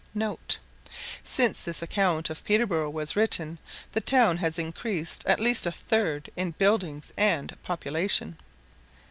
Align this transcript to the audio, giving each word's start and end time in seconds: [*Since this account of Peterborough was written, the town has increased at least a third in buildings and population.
[*Since 1.23 1.61
this 1.61 1.83
account 1.83 2.31
of 2.31 2.43
Peterborough 2.43 2.89
was 2.89 3.15
written, 3.15 3.59
the 3.91 4.01
town 4.01 4.37
has 4.37 4.57
increased 4.57 5.23
at 5.27 5.39
least 5.39 5.67
a 5.67 5.71
third 5.71 6.31
in 6.35 6.55
buildings 6.57 7.13
and 7.17 7.55
population. 7.61 8.39